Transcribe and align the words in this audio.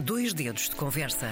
Dois 0.00 0.32
dedos 0.32 0.68
de 0.68 0.76
conversa. 0.76 1.26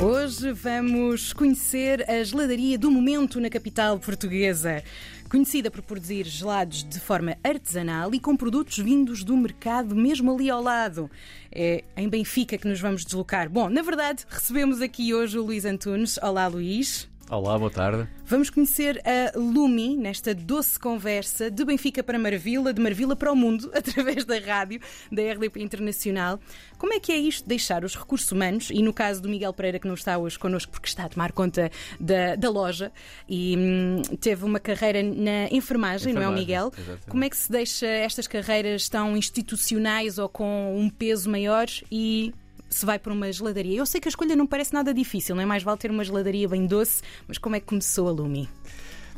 Hoje 0.00 0.50
vamos 0.52 1.34
conhecer 1.34 2.08
a 2.10 2.24
geladaria 2.24 2.78
do 2.78 2.90
momento 2.90 3.38
na 3.38 3.50
capital 3.50 3.98
portuguesa. 3.98 4.82
Conhecida 5.28 5.70
por 5.70 5.82
produzir 5.82 6.24
gelados 6.24 6.84
de 6.84 6.98
forma 6.98 7.36
artesanal 7.44 8.14
e 8.14 8.18
com 8.18 8.34
produtos 8.34 8.78
vindos 8.78 9.22
do 9.22 9.36
mercado 9.36 9.94
mesmo 9.94 10.32
ali 10.32 10.48
ao 10.48 10.62
lado. 10.62 11.10
É 11.50 11.84
em 11.94 12.08
Benfica 12.08 12.56
que 12.56 12.66
nos 12.66 12.80
vamos 12.80 13.04
deslocar. 13.04 13.50
Bom, 13.50 13.68
na 13.68 13.82
verdade, 13.82 14.24
recebemos 14.26 14.80
aqui 14.80 15.12
hoje 15.12 15.38
o 15.38 15.44
Luís 15.44 15.66
Antunes. 15.66 16.18
Olá, 16.22 16.46
Luís. 16.46 17.11
Olá, 17.32 17.58
boa 17.58 17.70
tarde. 17.70 18.06
Vamos 18.26 18.50
conhecer 18.50 19.00
a 19.08 19.38
Lumi 19.38 19.96
nesta 19.96 20.34
doce 20.34 20.78
conversa 20.78 21.50
de 21.50 21.64
Benfica 21.64 22.02
para 22.02 22.18
Marvila, 22.18 22.74
de 22.74 22.82
Marvila 22.82 23.16
para 23.16 23.32
o 23.32 23.34
mundo, 23.34 23.70
através 23.74 24.26
da 24.26 24.38
rádio 24.38 24.82
da 25.10 25.22
RDP 25.32 25.62
Internacional. 25.62 26.38
Como 26.76 26.92
é 26.92 27.00
que 27.00 27.10
é 27.10 27.16
isto 27.16 27.44
de 27.44 27.48
deixar 27.48 27.86
os 27.86 27.96
recursos 27.96 28.30
humanos, 28.30 28.68
e 28.70 28.82
no 28.82 28.92
caso 28.92 29.22
do 29.22 29.30
Miguel 29.30 29.54
Pereira, 29.54 29.78
que 29.78 29.88
não 29.88 29.94
está 29.94 30.18
hoje 30.18 30.38
connosco 30.38 30.70
porque 30.72 30.88
está 30.88 31.04
a 31.04 31.08
tomar 31.08 31.32
conta 31.32 31.70
da, 31.98 32.36
da 32.36 32.50
loja 32.50 32.92
e 33.26 33.56
hum, 33.56 34.02
teve 34.20 34.44
uma 34.44 34.60
carreira 34.60 35.02
na 35.02 35.48
enfermagem, 35.50 36.12
não 36.12 36.20
é 36.20 36.28
o 36.28 36.32
Miguel? 36.32 36.70
exatamente. 36.76 37.06
Como 37.08 37.24
é 37.24 37.30
que 37.30 37.36
se 37.38 37.50
deixa 37.50 37.86
estas 37.86 38.26
carreiras 38.26 38.90
tão 38.90 39.16
institucionais 39.16 40.18
ou 40.18 40.28
com 40.28 40.78
um 40.78 40.90
peso 40.90 41.30
maior 41.30 41.66
e 41.90 42.34
se 42.72 42.86
vai 42.86 42.98
para 42.98 43.12
uma 43.12 43.30
geladaria. 43.30 43.78
Eu 43.78 43.86
sei 43.86 44.00
que 44.00 44.08
a 44.08 44.10
escolha 44.10 44.34
não 44.34 44.46
parece 44.46 44.72
nada 44.72 44.92
difícil, 44.92 45.34
não 45.34 45.42
é 45.42 45.46
mais 45.46 45.62
vale 45.62 45.78
ter 45.78 45.90
uma 45.90 46.02
geladaria 46.02 46.48
bem 46.48 46.66
doce, 46.66 47.02
mas 47.28 47.38
como 47.38 47.54
é 47.54 47.60
que 47.60 47.66
começou 47.66 48.08
a 48.08 48.12
Lumi? 48.12 48.48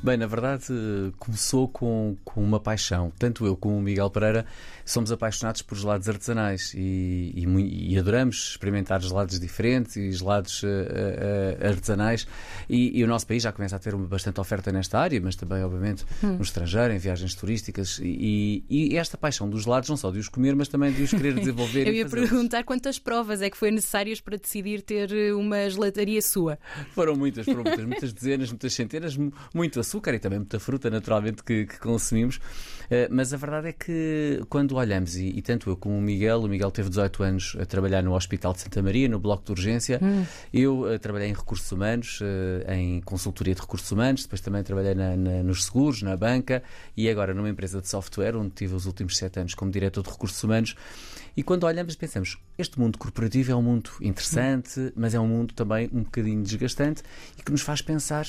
Bem, 0.02 0.18
na 0.18 0.27
verdade, 0.27 0.66
começou 1.18 1.66
com, 1.66 2.14
com 2.24 2.42
uma 2.42 2.60
paixão. 2.60 3.10
Tanto 3.18 3.46
eu 3.46 3.56
como 3.56 3.78
o 3.78 3.80
Miguel 3.80 4.10
Pereira 4.10 4.44
somos 4.84 5.10
apaixonados 5.12 5.62
por 5.62 5.76
gelados 5.78 6.08
artesanais 6.08 6.72
e, 6.74 7.32
e 7.34 7.44
e 7.94 7.98
adoramos 7.98 8.50
experimentar 8.50 9.00
gelados 9.00 9.38
diferentes 9.38 9.96
e 9.96 10.10
gelados 10.12 10.62
eh, 10.64 11.58
eh, 11.60 11.68
artesanais. 11.68 12.26
E, 12.68 12.98
e 12.98 13.04
o 13.04 13.06
nosso 13.06 13.26
país 13.26 13.42
já 13.42 13.52
começa 13.52 13.76
a 13.76 13.78
ter 13.78 13.94
uma 13.94 14.06
bastante 14.06 14.41
oferta 14.41 14.70
nesta 14.72 14.98
área, 14.98 15.20
mas 15.20 15.36
também, 15.36 15.62
obviamente, 15.62 16.04
no 16.22 16.42
estrangeiro, 16.42 16.92
em 16.92 16.98
viagens 16.98 17.34
turísticas. 17.34 18.00
E, 18.02 18.64
e 18.68 18.96
esta 18.96 19.16
paixão 19.16 19.48
dos 19.48 19.64
gelados, 19.64 19.88
não 19.88 19.96
só 19.96 20.10
de 20.10 20.18
os 20.18 20.28
comer, 20.28 20.54
mas 20.56 20.68
também 20.68 20.92
de 20.92 21.02
os 21.02 21.10
querer 21.10 21.34
desenvolver. 21.38 21.86
Eu 21.86 21.94
ia 21.94 22.08
perguntar 22.08 22.64
quantas 22.64 22.98
provas 22.98 23.41
é 23.42 23.50
que 23.50 23.56
foi 23.56 23.70
necessárias 23.70 24.20
para 24.20 24.36
decidir 24.36 24.82
ter 24.82 25.12
eh, 25.12 25.32
uma 25.32 25.69
gelataria 25.70 26.20
sua. 26.22 26.58
Foram 26.94 27.14
muitas, 27.16 27.44
foram 27.46 27.62
muitas, 27.62 27.84
muitas 27.84 28.12
dezenas, 28.12 28.48
muitas 28.50 28.72
centenas, 28.74 29.16
mu- 29.16 29.32
muito 29.54 29.78
açúcar 29.80 30.14
e 30.14 30.19
também 30.19 30.38
muita 30.41 30.58
fruta, 30.58 30.91
naturalmente, 30.91 31.42
que, 31.42 31.66
que 31.66 31.78
consumimos. 31.78 32.41
Eh, 32.91 33.08
mas 33.10 33.32
a 33.32 33.36
verdade 33.36 33.69
é 33.69 33.72
que 33.72 34.42
quando 34.48 34.73
olhamos, 34.77 35.17
e, 35.17 35.28
e 35.28 35.42
tanto 35.42 35.69
eu 35.70 35.77
como 35.77 35.97
o 35.97 36.00
Miguel, 36.00 36.41
o 36.42 36.48
Miguel 36.48 36.70
teve 36.70 36.89
18 36.89 37.22
anos 37.22 37.56
a 37.61 37.64
trabalhar 37.67 38.03
no 38.03 38.14
Hospital 38.14 38.53
de 38.53 38.61
Santa 38.61 38.83
Maria, 38.83 39.08
no 39.08 39.19
Bloco 39.19 39.44
de 39.44 39.53
Urgência. 39.53 40.00
Eu 40.53 40.89
eh, 40.92 40.98
trabalhei 40.98 41.28
em 41.28 41.33
recursos 41.33 41.70
humanos, 41.72 42.20
eh, 42.22 42.75
em 42.77 43.00
consultoria 43.03 43.55
de 43.55 43.61
recursos 43.61 43.91
humanos, 43.91 44.22
depois 44.22 44.41
também 44.41 44.62
trabalhei 44.62 44.94
na- 44.94 45.16
na- 45.16 45.42
nos 45.42 45.64
seguros, 45.64 46.03
na 46.03 46.16
banca 46.16 46.62
e 46.97 47.08
agora 47.08 47.33
numa 47.34 47.48
empresa 47.48 47.81
de 47.81 47.89
software, 47.89 48.36
onde 48.36 48.50
tive 48.50 48.75
os 48.75 48.86
últimos 48.86 49.16
7 49.16 49.41
anos 49.41 49.55
como 49.55 49.70
diretor 49.70 50.03
de 50.03 50.11
recursos 50.11 50.42
humanos. 50.42 50.75
E 51.36 51.42
quando 51.42 51.64
olhamos, 51.64 51.97
pensamos: 51.97 52.38
este 52.56 52.78
mundo 52.78 52.97
corporativo 52.98 53.50
é 53.50 53.56
um 53.56 53.62
mundo 53.62 53.91
interessante, 54.00 54.92
mas 54.94 55.14
é 55.14 55.20
um 55.20 55.27
mundo 55.27 55.53
também 55.55 55.91
um 55.92 56.03
bocadinho 56.05 56.42
desgastante 56.42 57.03
e 57.38 57.42
que 57.42 57.50
nos 57.50 57.61
faz 57.62 57.83
pensar. 57.83 58.27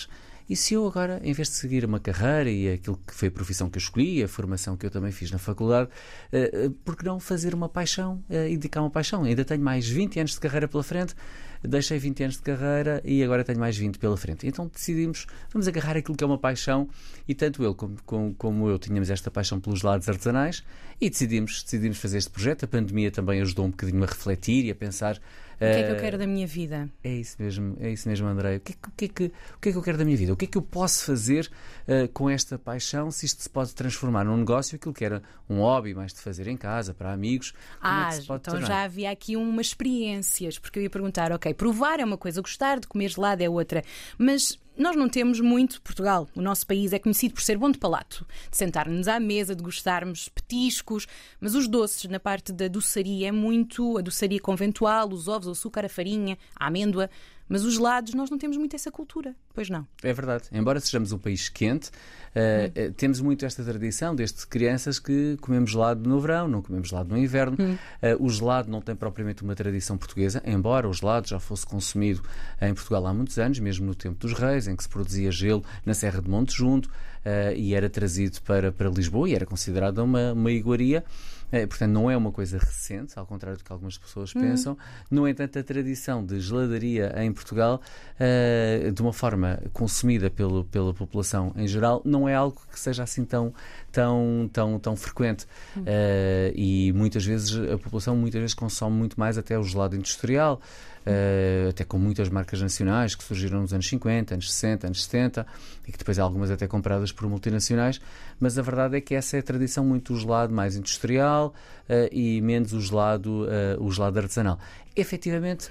E 0.48 0.56
se 0.56 0.76
eu 0.76 0.86
agora, 0.86 1.20
em 1.24 1.34
vez 1.34 1.48
de 1.50 1.56
seguir 1.56 1.84
uma 1.84 2.00
carreira 2.00 2.52
e 2.52 2.74
aquilo 2.74 3.00
que 3.06 3.16
foi 3.16 3.30
a 3.30 3.32
profissão 3.32 3.68
que 3.68 3.78
eu 3.78 3.82
escolhi, 3.82 4.24
a 4.24 4.28
formação 4.28 4.78
que 4.78 4.86
eu 4.86 4.92
também 4.92 5.12
fiz 5.12 5.32
na 5.32 5.40
faculdade, 5.40 5.90
eh, 6.32 6.52
eh, 6.54 6.72
por 6.84 6.96
que 6.96 7.04
não 7.04 7.20
fazer 7.20 7.56
uma 7.56 7.68
paixão 7.68 8.24
eh, 8.30 8.50
e 8.52 8.56
dedicar 8.56 8.82
uma 8.82 8.92
paixão? 8.92 9.24
Ainda 9.24 9.44
tenho 9.44 9.64
mais 9.64 9.88
20 9.88 10.20
anos 10.20 10.34
de 10.34 10.40
carreira 10.40 10.68
pela 10.68 10.84
frente, 10.84 11.16
deixei 11.64 11.98
20 11.98 12.24
anos 12.24 12.36
de 12.36 12.44
carreira 12.44 13.02
e 13.04 13.24
agora 13.24 13.44
tenho 13.44 13.60
mais 13.60 13.76
20 13.76 13.98
pela 13.98 14.16
frente. 14.16 14.46
Então 14.46 14.68
decidimos, 14.68 15.26
vamos 15.52 15.68
agarrar 15.68 15.98
aquilo 15.98 16.16
que 16.16 16.24
é 16.24 16.28
uma 16.28 16.38
paixão 16.38 16.88
e 17.28 17.34
tanto 17.34 17.64
ele 17.64 17.74
como, 17.74 17.98
como, 18.06 18.36
como 18.36 18.70
eu 18.70 18.78
tínhamos 18.78 19.10
esta 19.10 19.32
paixão 19.32 19.60
pelos 19.60 19.82
lados 19.82 20.08
artesanais 20.08 20.64
e 21.02 21.10
decidimos, 21.10 21.64
decidimos 21.64 21.98
fazer 21.98 22.20
este 22.20 22.30
projeto. 22.30 22.66
A 22.66 22.68
pandemia 22.68 23.10
também 23.10 23.42
ajudou 23.42 23.66
um 23.66 23.72
bocadinho 23.72 24.04
a 24.04 24.08
refletir 24.08 24.66
e 24.66 24.70
a 24.70 24.76
pensar. 24.76 25.20
O 25.56 25.58
que 25.58 25.80
é 25.80 25.84
que 25.84 25.92
eu 25.92 25.96
eh, 25.96 26.00
quero 26.00 26.18
da 26.18 26.28
minha 26.28 26.46
vida? 26.46 26.90
é 27.04 27.14
isso 27.16 27.36
mesmo, 27.40 27.78
é 27.80 27.90
isso 27.92 28.08
mesmo, 28.10 28.28
André. 28.28 28.58
O 28.58 28.60
que, 28.60 28.74
é 28.74 28.76
que- 28.76 28.88
o, 28.88 28.92
que 28.92 29.06
é 29.06 29.08
que, 29.08 29.24
o 29.56 29.60
que 29.60 29.70
é 29.70 29.72
que 29.72 29.78
eu 29.78 29.82
quero 29.82 29.98
da 29.98 30.06
minha 30.06 30.18
vida? 30.18 30.34
O 30.34 30.38
que 30.38 30.46
é 30.46 30.48
que 30.48 30.58
eu 30.58 30.62
posso 30.62 31.06
fazer 31.06 31.50
eh, 31.88 32.08
com 32.10 32.30
esta 32.30 32.60
paixão 32.60 33.10
se 33.12 33.26
isto 33.26 33.42
se 33.44 33.50
pode 33.50 33.74
transformar 33.74 34.24
num 34.26 34.38
negócio, 34.38 34.76
aquilo 34.76 34.94
que 34.94 35.06
era 35.06 35.24
um 35.50 35.60
hobby 35.60 35.94
mais 35.94 36.14
de 36.14 36.20
fazer 36.20 36.48
em 36.48 36.58
casa, 36.58 36.94
para 36.94 37.12
amigos? 37.14 37.54
é 37.76 37.80
Ah, 37.82 38.10
pode 38.28 38.42
então 38.42 38.54
tornar? 38.56 38.68
já 38.68 38.84
havia 38.84 39.12
aqui 39.12 39.36
umas 39.38 39.68
experiências, 39.68 40.60
porque 40.60 40.80
eu 40.80 40.84
ia 40.84 40.90
perguntar, 40.90 41.32
ok, 41.32 41.54
provar 41.54 42.00
é 42.00 42.06
uma 42.06 42.18
coisa, 42.18 42.42
gostar 42.42 42.80
de 42.80 42.88
comer 42.88 43.10
gelado 43.10 43.42
é 43.44 43.50
outra, 43.50 43.84
mas 44.18 44.58
nós 44.78 44.96
não 44.96 45.08
temos 45.08 45.40
muito 45.40 45.82
Portugal. 45.82 46.28
O 46.36 46.42
nosso 46.42 46.66
país 46.68 46.94
é 46.94 47.00
conhecido 47.00 47.34
por 47.34 47.42
ser 47.42 47.58
bom 47.58 47.72
de 47.72 47.78
palato, 47.78 48.26
de 48.50 48.58
sentar-nos 48.58 49.08
à 49.08 49.20
mesa, 49.20 49.56
de 49.56 49.64
gostarmos 49.64 50.30
petiscos, 50.30 51.08
mas 51.40 51.56
os 51.56 51.68
doces, 51.68 52.10
na 52.10 52.20
parte 52.20 52.52
da 52.52 52.68
doçaria, 52.68 53.30
é 53.30 53.32
muito 53.32 53.98
a 53.98 54.02
doçaria 54.02 54.40
conventual, 54.40 55.10
os 55.10 55.28
ovos, 55.28 55.48
o 55.48 55.52
açúcar, 55.52 55.86
a 55.86 55.90
farinha, 55.90 56.38
a 56.56 56.68
amêndoa, 56.68 57.10
mas 57.48 57.64
os 57.64 57.76
gelados 57.76 58.14
nós 58.14 58.30
não 58.30 58.38
temos 58.38 58.58
muito 58.58 58.76
essa 58.76 58.92
cultura, 58.92 59.36
pois 59.54 59.70
não? 59.70 59.88
É 60.04 60.12
verdade. 60.12 60.46
Embora 60.52 60.80
sejamos 60.80 61.12
um 61.12 61.18
país 61.18 61.48
quente, 61.50 61.92
eh, 62.34 62.72
eh, 62.74 62.92
temos 62.92 63.22
muito 63.22 63.46
esta 63.46 63.64
tradição 63.64 64.16
desde 64.16 64.46
crianças 64.48 65.00
que 65.00 65.38
comemos 65.42 65.72
gelado 65.72 66.08
no 66.10 66.20
verão, 66.20 66.48
não 66.48 66.62
comemos 66.62 66.90
gelado 66.90 67.10
no 67.10 67.18
inverno. 67.18 67.58
Eh, 68.02 68.16
o 68.20 68.30
gelado 68.30 68.70
não 68.70 68.82
tem 68.82 68.96
propriamente 68.96 69.44
uma 69.44 69.56
tradição 69.56 69.98
portuguesa, 69.98 70.42
embora 70.46 70.88
o 70.90 70.94
gelado 70.94 71.28
já 71.28 71.40
fosse 71.40 71.66
consumido 71.66 72.22
em 72.62 72.74
Portugal 72.74 73.06
há 73.06 73.14
muitos 73.14 73.38
anos, 73.38 73.60
mesmo 73.60 73.86
no 73.86 73.96
tempo 73.96 74.18
dos 74.20 74.34
reis, 74.34 74.68
em 74.68 74.76
que 74.76 74.84
se 74.84 74.90
produzia 74.90 75.32
gelo 75.32 75.64
na 75.86 75.94
Serra 75.94 76.22
de 76.22 76.30
Monte 76.30 76.54
Junto 76.54 76.90
eh, 77.26 77.54
e 77.58 77.74
era 77.74 77.90
trazido 77.90 78.42
para, 78.44 78.72
para 78.72 78.90
Lisboa 78.90 79.28
e 79.28 79.36
era 79.36 79.46
considerada 79.46 80.04
uma, 80.04 80.32
uma 80.34 80.52
iguaria. 80.52 81.04
Eh, 81.52 81.66
portanto, 81.68 81.92
não 81.92 82.10
é 82.10 82.18
uma 82.18 82.32
coisa 82.32 82.58
recente, 82.58 83.18
ao 83.18 83.26
contrário 83.26 83.58
do 83.58 83.64
que 83.64 83.72
algumas 83.72 83.98
pessoas 83.98 84.34
pensam. 84.34 84.78
No 85.10 85.28
entanto, 85.28 85.60
a 85.60 85.64
tradição 85.64 86.26
de 86.26 86.40
geladaria 86.40 87.14
em 87.24 87.32
Portugal, 87.32 87.82
eh, 88.20 88.92
de 88.94 89.02
uma 89.02 89.14
forma 89.14 89.62
consumida 89.72 90.30
pelo, 90.30 90.66
pela 90.66 90.94
população 90.94 91.54
em 91.56 91.68
geral, 91.68 92.02
não 92.04 92.28
é 92.28 92.36
algo 92.36 92.60
que 92.72 92.80
seja 92.80 93.04
assim 93.04 93.24
tão, 93.24 93.54
tão, 93.92 94.50
tão, 94.52 94.80
tão 94.80 94.96
frequente. 94.96 95.46
Eh, 95.86 96.52
e 96.56 96.94
muitas 96.94 97.26
vezes 97.26 97.56
a 97.72 97.78
população 97.78 98.16
muitas 98.16 98.42
vezes 98.42 98.54
consome 98.54 98.98
muito 98.98 99.20
mais 99.20 99.38
até 99.38 99.58
o 99.58 99.64
gelado 99.64 99.96
industrial. 99.96 100.60
Eh, 101.06 101.68
até 101.70 101.84
com 101.84 101.98
muitas 101.98 102.30
marcas 102.30 102.62
nacionais 102.62 103.16
que 103.16 103.24
surgiram 103.24 103.62
nos 103.62 103.74
anos 103.74 103.88
50, 103.88 104.34
anos 104.34 104.52
60, 104.52 104.88
anos 104.88 105.04
70 105.04 105.46
e 105.88 105.92
que 105.92 105.98
depois 105.98 106.18
algumas 106.18 106.50
até 106.50 106.68
compradas 106.68 107.12
por 107.12 107.30
multinacionais, 107.30 108.02
mas 108.40 108.58
a 108.58 108.62
verdade 108.62 108.98
é 108.98 109.02
que 109.02 109.14
essa 109.14 109.38
é 109.38 109.40
a 109.40 109.44
tradição 109.44 109.86
muito 109.86 110.14
do 110.14 110.20
gelado 110.20 110.54
mais 110.54 110.76
industrial 110.76 111.54
eh, 111.88 112.10
e 112.12 112.42
menos 112.42 112.74
o 112.74 112.82
gelado, 112.82 113.48
eh, 113.50 113.78
o 113.80 113.92
gelado 113.92 114.20
artesanal. 114.20 114.60
Efetivamente, 114.96 115.68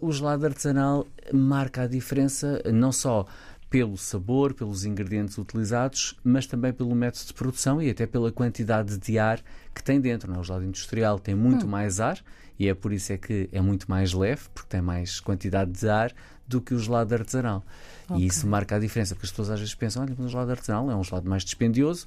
o 0.00 0.10
gelado 0.10 0.46
artesanal 0.46 1.06
marca 1.30 1.82
a 1.82 1.86
diferença 1.86 2.62
não 2.72 2.90
só 2.90 3.26
pelo 3.72 3.96
sabor, 3.96 4.52
pelos 4.52 4.84
ingredientes 4.84 5.38
utilizados, 5.38 6.14
mas 6.22 6.46
também 6.46 6.72
pelo 6.72 6.94
método 6.94 7.24
de 7.26 7.32
produção 7.32 7.80
e 7.80 7.88
até 7.90 8.06
pela 8.06 8.30
quantidade 8.30 8.98
de 8.98 9.18
ar 9.18 9.40
que 9.74 9.82
tem 9.82 9.98
dentro. 10.00 10.30
Não 10.30 10.36
é? 10.36 10.40
O 10.40 10.44
gelado 10.44 10.64
industrial 10.64 11.18
tem 11.18 11.34
muito 11.34 11.66
mais 11.66 11.98
ar 11.98 12.18
e 12.58 12.68
é 12.68 12.74
por 12.74 12.92
isso 12.92 13.12
é 13.12 13.16
que 13.16 13.48
é 13.50 13.60
muito 13.62 13.90
mais 13.90 14.12
leve, 14.12 14.42
porque 14.54 14.68
tem 14.68 14.82
mais 14.82 15.18
quantidade 15.20 15.72
de 15.72 15.88
ar 15.88 16.12
do 16.46 16.60
que 16.60 16.74
o 16.74 16.78
gelado 16.78 17.14
artesanal. 17.14 17.64
E 18.20 18.26
isso 18.26 18.46
marca 18.46 18.76
a 18.76 18.78
diferença, 18.78 19.14
porque 19.14 19.24
as 19.26 19.30
pessoas 19.32 19.48
às 19.50 19.58
vezes 19.58 19.74
pensam, 19.74 20.02
olha, 20.02 20.14
mas 20.18 20.26
o 20.26 20.28
gelado 20.28 20.50
artesanal 20.50 20.90
é 20.90 20.94
um 20.94 21.02
gelado 21.02 21.28
mais 21.30 21.42
dispendioso, 21.42 22.06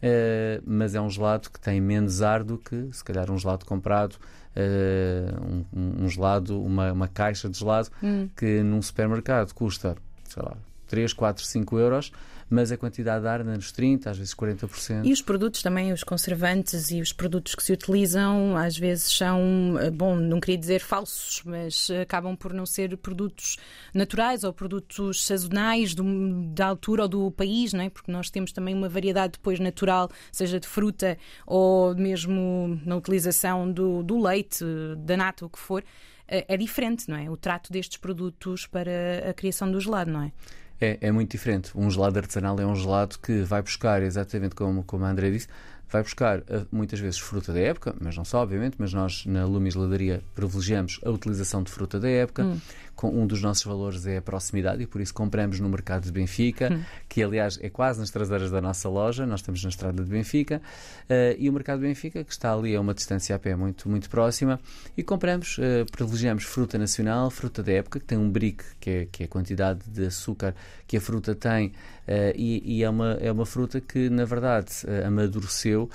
eh, 0.00 0.62
mas 0.66 0.94
é 0.94 1.00
um 1.00 1.10
gelado 1.10 1.50
que 1.50 1.60
tem 1.60 1.78
menos 1.78 2.22
ar 2.22 2.42
do 2.42 2.56
que, 2.56 2.88
se 2.90 3.04
calhar, 3.04 3.30
um 3.30 3.36
gelado 3.38 3.66
comprado, 3.66 4.16
eh, 4.56 5.26
um, 5.74 6.04
um- 6.04 6.08
gelado, 6.08 6.60
uma, 6.62 6.90
uma 6.92 7.06
caixa 7.08 7.48
de 7.50 7.58
gelado 7.58 7.90
que 8.34 8.62
num 8.62 8.80
supermercado 8.80 9.52
custa, 9.52 9.94
sei 10.26 10.42
lá, 10.42 10.56
3, 10.92 11.14
4, 11.14 11.42
5 11.42 11.78
euros, 11.78 12.12
mas 12.50 12.70
a 12.70 12.76
quantidade 12.76 13.22
de 13.22 13.28
ar 13.28 13.42
nos 13.42 13.72
30, 13.72 14.10
às 14.10 14.18
vezes 14.18 14.34
40%. 14.34 15.06
E 15.06 15.10
os 15.12 15.22
produtos 15.22 15.62
também, 15.62 15.90
os 15.90 16.04
conservantes 16.04 16.90
e 16.90 17.00
os 17.00 17.10
produtos 17.10 17.54
que 17.54 17.62
se 17.62 17.72
utilizam, 17.72 18.54
às 18.58 18.76
vezes 18.76 19.10
são, 19.16 19.78
eh, 19.80 19.90
bom, 19.90 20.14
não 20.16 20.38
queria 20.38 20.58
dizer 20.58 20.80
falsos, 20.80 21.40
mas 21.46 21.88
eh, 21.88 22.02
acabam 22.02 22.36
por 22.36 22.52
não 22.52 22.66
ser 22.66 22.94
produtos 22.98 23.56
naturais 23.94 24.44
ou 24.44 24.52
produtos 24.52 25.24
sazonais 25.24 25.94
do- 25.94 26.44
da 26.52 26.66
altura 26.66 27.04
ou 27.04 27.08
do 27.08 27.30
país, 27.30 27.72
não 27.72 27.84
é? 27.84 27.88
Porque 27.88 28.12
nós 28.12 28.28
temos 28.28 28.52
também 28.52 28.74
uma 28.74 28.88
variedade 28.88 29.32
depois 29.38 29.58
natural, 29.58 30.10
seja 30.30 30.60
de 30.60 30.68
fruta 30.68 31.16
ou 31.46 31.94
mesmo 31.96 32.78
na 32.84 32.96
utilização 32.96 33.72
do, 33.72 34.02
do 34.02 34.20
leite, 34.22 34.62
da 34.98 35.16
nata, 35.16 35.46
o 35.46 35.48
que 35.48 35.58
for. 35.58 35.82
eh, 36.28 36.44
É 36.48 36.56
diferente, 36.58 37.08
não 37.08 37.16
é? 37.16 37.30
O 37.30 37.36
trato 37.36 37.72
destes 37.72 37.96
produtos 37.96 38.66
para 38.66 39.30
a 39.30 39.32
criação 39.32 39.72
do 39.72 39.80
gelado, 39.80 40.10
não 40.10 40.22
é? 40.24 40.32
É, 40.82 40.98
é 41.00 41.12
muito 41.12 41.30
diferente. 41.30 41.70
Um 41.76 41.88
gelado 41.88 42.18
artesanal 42.18 42.58
é 42.58 42.66
um 42.66 42.74
gelado 42.74 43.16
que 43.20 43.42
vai 43.42 43.62
buscar, 43.62 44.02
exatamente 44.02 44.56
como, 44.56 44.82
como 44.82 45.04
a 45.04 45.10
André 45.10 45.30
disse, 45.30 45.46
vai 45.88 46.02
buscar 46.02 46.40
uh, 46.40 46.66
muitas 46.72 46.98
vezes 46.98 47.20
fruta 47.20 47.52
da 47.52 47.60
época, 47.60 47.94
mas 48.00 48.16
não 48.16 48.24
só, 48.24 48.42
obviamente, 48.42 48.74
mas 48.78 48.92
nós 48.92 49.24
na 49.24 49.44
Lumi 49.44 49.70
Geladaria 49.70 50.22
privilegiamos 50.34 50.98
a 51.04 51.10
utilização 51.10 51.62
de 51.62 51.70
fruta 51.70 52.00
da 52.00 52.08
época. 52.08 52.42
Hum. 52.42 52.58
Com 52.94 53.10
um 53.10 53.26
dos 53.26 53.42
nossos 53.42 53.64
valores 53.64 54.06
é 54.06 54.18
a 54.18 54.22
proximidade 54.22 54.82
e 54.82 54.86
por 54.86 55.00
isso 55.00 55.14
compramos 55.14 55.58
no 55.58 55.68
mercado 55.68 56.04
de 56.04 56.12
Benfica, 56.12 56.72
hum. 56.72 56.82
que 57.08 57.22
aliás 57.22 57.58
é 57.60 57.68
quase 57.68 58.00
nas 58.00 58.10
traseiras 58.10 58.50
da 58.50 58.60
nossa 58.60 58.88
loja, 58.88 59.26
nós 59.26 59.40
estamos 59.40 59.62
na 59.62 59.70
estrada 59.70 60.02
de 60.04 60.10
Benfica, 60.10 60.60
uh, 61.08 61.36
e 61.38 61.48
o 61.48 61.52
mercado 61.52 61.80
de 61.80 61.86
Benfica, 61.86 62.22
que 62.22 62.32
está 62.32 62.52
ali 62.52 62.76
a 62.76 62.80
uma 62.80 62.94
distância 62.94 63.34
a 63.34 63.38
pé 63.38 63.56
muito, 63.56 63.88
muito 63.88 64.08
próxima, 64.08 64.60
e 64.96 65.02
compramos, 65.02 65.58
uh, 65.58 65.90
privilegiamos 65.90 66.44
fruta 66.44 66.78
nacional, 66.78 67.30
fruta 67.30 67.62
da 67.62 67.72
época, 67.72 67.98
que 67.98 68.06
tem 68.06 68.18
um 68.18 68.30
brick, 68.30 68.62
que 68.78 68.90
é, 68.90 69.08
que 69.10 69.22
é 69.22 69.26
a 69.26 69.28
quantidade 69.28 69.80
de 69.88 70.06
açúcar 70.06 70.54
que 70.86 70.96
a 70.96 71.00
fruta 71.00 71.34
tem, 71.34 71.68
uh, 71.68 71.72
e, 72.36 72.78
e, 72.78 72.82
é, 72.84 72.90
uma, 72.90 73.12
é 73.14 73.32
uma 73.32 73.46
fruta 73.46 73.80
que, 73.80 74.08
na 74.10 74.24
verdade, 74.24 74.70
amadureceu 75.06 75.88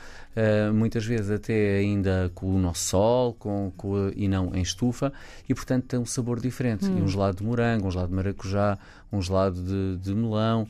muitas 0.71 1.03
vezes 1.03 1.31
até 1.31 1.77
ainda 1.77 2.31
com 2.35 2.53
o 2.53 2.59
nosso 2.59 2.89
sol 2.89 3.33
com, 3.33 3.71
com, 3.75 4.11
e 4.15 4.27
não 4.27 4.53
em 4.53 4.61
estufa, 4.61 5.11
e 5.49 5.55
portanto 5.55 5.85
tem 5.85 5.99
um 5.99 6.05
sabor 6.05 6.39
diferente. 6.39 6.86
Hum. 6.89 6.99
E 6.99 7.01
um 7.01 7.07
gelado 7.07 7.37
de 7.37 7.43
morango, 7.43 7.87
um 7.87 7.91
gelado 7.91 8.09
de 8.09 8.15
maracujá, 8.15 8.77
um 9.11 9.21
gelado 9.21 9.61
de, 9.61 9.97
de 9.97 10.15
melão. 10.15 10.67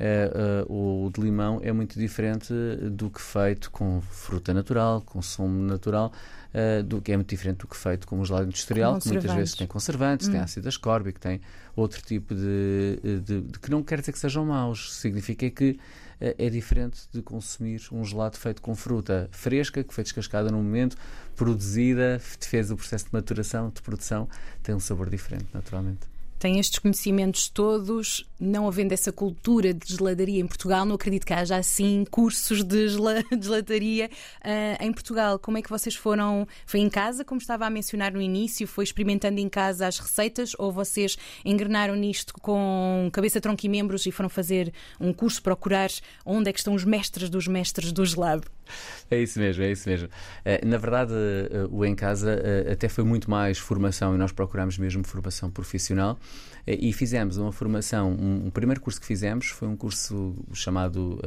Uh, 0.00 0.66
uh, 0.66 1.04
o 1.06 1.10
de 1.10 1.20
limão 1.20 1.60
é 1.62 1.70
muito 1.72 1.98
diferente 1.98 2.54
do 2.90 3.10
que 3.10 3.20
feito 3.20 3.70
com 3.70 4.00
fruta 4.00 4.54
natural, 4.54 5.02
com 5.02 5.20
sumo 5.20 5.62
natural, 5.62 6.10
uh, 6.54 6.82
do 6.82 7.00
que 7.00 7.12
é 7.12 7.16
muito 7.16 7.28
diferente 7.28 7.58
do 7.58 7.66
que 7.66 7.76
feito 7.76 8.06
com 8.06 8.20
o 8.20 8.24
gelado 8.24 8.46
industrial, 8.46 8.98
que 8.98 9.08
muitas 9.08 9.32
vezes 9.32 9.54
tem 9.54 9.66
conservantes, 9.66 10.28
hum. 10.28 10.32
tem 10.32 10.40
ácido 10.40 10.68
ascórbico, 10.68 11.18
tem 11.18 11.40
outro 11.76 12.02
tipo 12.02 12.34
de, 12.34 13.00
de, 13.02 13.40
de, 13.40 13.58
que 13.58 13.70
não 13.70 13.82
quer 13.82 14.00
dizer 14.00 14.12
que 14.12 14.18
sejam 14.18 14.44
maus, 14.44 14.94
significa 14.94 15.48
que 15.50 15.78
é 16.20 16.50
diferente 16.50 17.08
de 17.10 17.22
consumir 17.22 17.80
um 17.90 18.04
gelado 18.04 18.36
feito 18.36 18.60
com 18.60 18.74
fruta 18.74 19.26
fresca, 19.32 19.82
que 19.82 19.94
foi 19.94 20.04
descascada 20.04 20.50
no 20.50 20.58
momento, 20.58 20.94
produzida, 21.34 22.20
fez 22.20 22.70
o 22.70 22.76
processo 22.76 23.06
de 23.06 23.12
maturação, 23.14 23.70
de 23.70 23.80
produção, 23.80 24.28
tem 24.62 24.74
um 24.74 24.80
sabor 24.80 25.08
diferente, 25.08 25.46
naturalmente 25.54 26.19
tem 26.40 26.58
estes 26.58 26.78
conhecimentos 26.78 27.50
todos, 27.50 28.26
não 28.40 28.66
havendo 28.66 28.92
essa 28.92 29.12
cultura 29.12 29.74
de 29.74 29.94
geladaria 29.94 30.40
em 30.40 30.46
Portugal, 30.46 30.86
não 30.86 30.94
acredito 30.94 31.26
que 31.26 31.34
haja 31.34 31.54
assim 31.54 32.02
cursos 32.10 32.64
de, 32.64 32.88
gel 32.88 33.02
de 33.30 33.44
gelataria 33.44 34.10
uh, 34.40 34.82
em 34.82 34.90
Portugal. 34.90 35.38
Como 35.38 35.58
é 35.58 35.62
que 35.62 35.68
vocês 35.68 35.94
foram? 35.94 36.48
Foi 36.64 36.80
em 36.80 36.88
casa, 36.88 37.26
como 37.26 37.38
estava 37.38 37.66
a 37.66 37.70
mencionar 37.70 38.12
no 38.12 38.22
início? 38.22 38.66
Foi 38.66 38.84
experimentando 38.84 39.38
em 39.38 39.50
casa 39.50 39.86
as 39.86 39.98
receitas 39.98 40.52
ou 40.58 40.72
vocês 40.72 41.18
engrenaram 41.44 41.94
nisto 41.94 42.32
com 42.40 43.10
cabeça, 43.12 43.38
tronco 43.38 43.66
e 43.66 43.68
membros 43.68 44.06
e 44.06 44.10
foram 44.10 44.30
fazer 44.30 44.72
um 44.98 45.12
curso, 45.12 45.42
procurar 45.42 45.90
onde 46.24 46.48
é 46.48 46.52
que 46.54 46.58
estão 46.58 46.74
os 46.74 46.86
mestres 46.86 47.28
dos 47.28 47.46
mestres 47.46 47.92
do 47.92 48.04
gelado? 48.06 48.48
É 49.10 49.20
isso 49.20 49.38
mesmo, 49.38 49.62
é 49.62 49.72
isso 49.72 49.88
mesmo. 49.88 50.08
Eh, 50.44 50.64
na 50.64 50.78
verdade, 50.78 51.12
eh, 51.12 51.66
o 51.70 51.84
Em 51.84 51.94
Casa 51.94 52.40
eh, 52.42 52.72
até 52.72 52.88
foi 52.88 53.04
muito 53.04 53.28
mais 53.28 53.58
formação 53.58 54.14
e 54.14 54.18
nós 54.18 54.32
procuramos 54.32 54.78
mesmo 54.78 55.04
formação 55.04 55.50
profissional 55.50 56.18
e 56.66 56.92
fizemos 56.92 57.36
uma 57.36 57.52
formação. 57.52 58.12
Um, 58.12 58.46
o 58.48 58.50
primeiro 58.50 58.80
curso 58.80 59.00
que 59.00 59.06
fizemos 59.06 59.46
foi 59.46 59.66
um 59.66 59.76
curso 59.76 60.34
chamado 60.52 61.18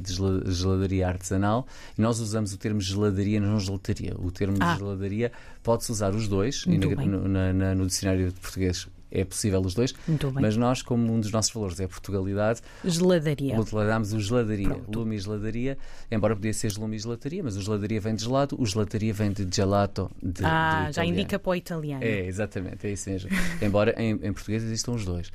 de 0.00 0.52
geladaria 0.52 1.08
artesanal 1.08 1.66
e 1.98 2.00
nós 2.00 2.20
usamos 2.20 2.52
o 2.52 2.58
termo 2.58 2.80
geladaria, 2.80 3.40
não 3.40 3.58
gelataria. 3.58 4.14
O 4.18 4.30
termo 4.30 4.56
ah. 4.60 4.72
de 4.72 4.78
geladaria 4.78 5.32
pode-se 5.62 5.90
usar 5.90 6.14
os 6.14 6.28
dois 6.28 6.64
no, 6.66 7.28
na, 7.28 7.52
na, 7.52 7.74
no 7.74 7.86
dicionário 7.86 8.28
de 8.28 8.40
português 8.40 8.86
é 9.12 9.24
possível 9.24 9.60
os 9.60 9.74
dois, 9.74 9.94
mas 10.32 10.56
nós, 10.56 10.82
como 10.82 11.12
um 11.12 11.20
dos 11.20 11.30
nossos 11.30 11.52
valores 11.52 11.78
é 11.78 11.84
a 11.84 11.88
Portugalidade, 11.88 12.60
geladaria. 12.84 13.58
Utilizamos 13.58 14.12
o 14.12 14.20
geladaria, 14.20 14.68
Pronto. 14.68 14.98
lume 14.98 15.16
e 15.16 15.18
geladaria, 15.18 15.78
embora 16.10 16.34
podia 16.34 16.52
ser 16.52 16.72
lume 16.76 16.96
e 16.96 16.98
gelataria, 16.98 17.42
mas 17.42 17.56
o 17.56 17.62
geladaria 17.62 18.00
vem 18.00 18.14
de 18.14 18.24
gelado, 18.24 18.56
o 18.58 18.66
gelataria 18.66 19.12
vem 19.12 19.32
de 19.32 19.46
gelato. 19.54 20.10
De, 20.22 20.42
ah, 20.44 20.86
de 20.88 20.96
já 20.96 21.04
indica 21.04 21.38
para 21.38 21.50
o 21.50 21.54
italiano. 21.54 22.02
É, 22.02 22.26
exatamente, 22.26 22.86
é 22.86 22.92
isso 22.92 23.10
mesmo. 23.10 23.30
embora 23.60 23.94
em, 24.00 24.12
em 24.22 24.32
português 24.32 24.62
existam 24.62 24.92
os 24.92 25.04
dois. 25.04 25.30